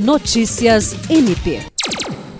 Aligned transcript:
Notícias 0.00 0.96
MP. 1.10 1.60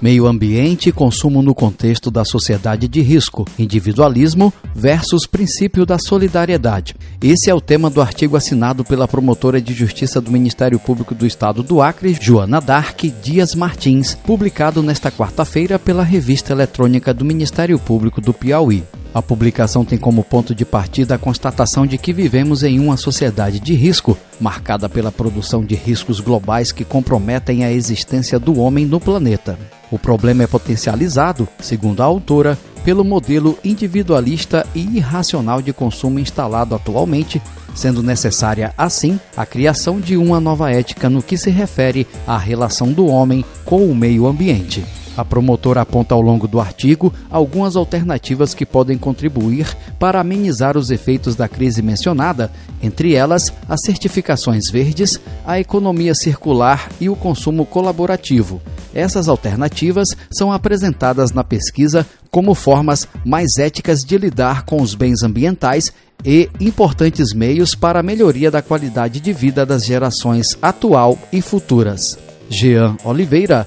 Meio 0.00 0.28
ambiente 0.28 0.90
e 0.90 0.92
consumo 0.92 1.42
no 1.42 1.52
contexto 1.52 2.08
da 2.08 2.24
sociedade 2.24 2.86
de 2.86 3.00
risco, 3.00 3.44
individualismo 3.58 4.54
versus 4.72 5.26
princípio 5.26 5.84
da 5.84 5.98
solidariedade. 5.98 6.94
Esse 7.20 7.50
é 7.50 7.54
o 7.54 7.60
tema 7.60 7.90
do 7.90 8.00
artigo 8.00 8.36
assinado 8.36 8.84
pela 8.84 9.08
promotora 9.08 9.60
de 9.60 9.74
justiça 9.74 10.20
do 10.20 10.30
Ministério 10.30 10.78
Público 10.78 11.16
do 11.16 11.26
Estado 11.26 11.60
do 11.64 11.82
Acre, 11.82 12.16
Joana 12.20 12.60
Dark 12.60 13.02
Dias 13.20 13.56
Martins, 13.56 14.14
publicado 14.14 14.80
nesta 14.80 15.10
quarta-feira 15.10 15.80
pela 15.80 16.04
revista 16.04 16.52
eletrônica 16.52 17.12
do 17.12 17.24
Ministério 17.24 17.76
Público 17.76 18.20
do 18.20 18.32
Piauí. 18.32 18.84
A 19.18 19.22
publicação 19.22 19.84
tem 19.84 19.98
como 19.98 20.22
ponto 20.22 20.54
de 20.54 20.64
partida 20.64 21.16
a 21.16 21.18
constatação 21.18 21.84
de 21.84 21.98
que 21.98 22.12
vivemos 22.12 22.62
em 22.62 22.78
uma 22.78 22.96
sociedade 22.96 23.58
de 23.58 23.74
risco, 23.74 24.16
marcada 24.40 24.88
pela 24.88 25.10
produção 25.10 25.64
de 25.64 25.74
riscos 25.74 26.20
globais 26.20 26.70
que 26.70 26.84
comprometem 26.84 27.64
a 27.64 27.72
existência 27.72 28.38
do 28.38 28.60
homem 28.60 28.86
no 28.86 29.00
planeta. 29.00 29.58
O 29.90 29.98
problema 29.98 30.44
é 30.44 30.46
potencializado, 30.46 31.48
segundo 31.58 32.00
a 32.00 32.04
autora, 32.04 32.56
pelo 32.84 33.02
modelo 33.02 33.58
individualista 33.64 34.64
e 34.72 34.82
irracional 34.98 35.60
de 35.60 35.72
consumo 35.72 36.20
instalado 36.20 36.76
atualmente, 36.76 37.42
sendo 37.74 38.04
necessária, 38.04 38.72
assim, 38.78 39.18
a 39.36 39.44
criação 39.44 39.98
de 39.98 40.16
uma 40.16 40.38
nova 40.38 40.70
ética 40.70 41.10
no 41.10 41.24
que 41.24 41.36
se 41.36 41.50
refere 41.50 42.06
à 42.24 42.38
relação 42.38 42.92
do 42.92 43.08
homem 43.08 43.44
com 43.64 43.84
o 43.84 43.96
meio 43.96 44.28
ambiente. 44.28 44.84
A 45.18 45.24
promotora 45.24 45.80
aponta 45.80 46.14
ao 46.14 46.22
longo 46.22 46.46
do 46.46 46.60
artigo 46.60 47.12
algumas 47.28 47.74
alternativas 47.74 48.54
que 48.54 48.64
podem 48.64 48.96
contribuir 48.96 49.66
para 49.98 50.20
amenizar 50.20 50.78
os 50.78 50.92
efeitos 50.92 51.34
da 51.34 51.48
crise 51.48 51.82
mencionada, 51.82 52.52
entre 52.80 53.16
elas 53.16 53.52
as 53.68 53.80
certificações 53.82 54.70
verdes, 54.70 55.20
a 55.44 55.58
economia 55.58 56.14
circular 56.14 56.88
e 57.00 57.08
o 57.08 57.16
consumo 57.16 57.66
colaborativo. 57.66 58.62
Essas 58.94 59.28
alternativas 59.28 60.16
são 60.30 60.52
apresentadas 60.52 61.32
na 61.32 61.42
pesquisa 61.42 62.06
como 62.30 62.54
formas 62.54 63.08
mais 63.24 63.58
éticas 63.58 64.04
de 64.04 64.16
lidar 64.16 64.64
com 64.66 64.80
os 64.80 64.94
bens 64.94 65.24
ambientais 65.24 65.92
e 66.24 66.48
importantes 66.60 67.34
meios 67.34 67.74
para 67.74 67.98
a 67.98 68.04
melhoria 68.04 68.52
da 68.52 68.62
qualidade 68.62 69.18
de 69.18 69.32
vida 69.32 69.66
das 69.66 69.84
gerações 69.84 70.56
atual 70.62 71.18
e 71.32 71.42
futuras. 71.42 72.16
Jean 72.48 72.96
Oliveira 73.04 73.66